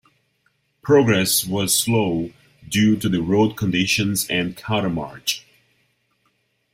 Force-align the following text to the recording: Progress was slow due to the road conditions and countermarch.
Progress 0.81 1.45
was 1.45 1.77
slow 1.77 2.31
due 2.67 2.97
to 2.97 3.07
the 3.07 3.21
road 3.21 3.55
conditions 3.55 4.25
and 4.31 4.57
countermarch. 4.57 5.43